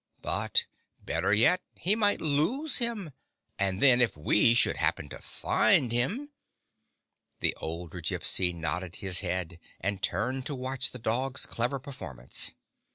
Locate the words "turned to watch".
10.01-10.89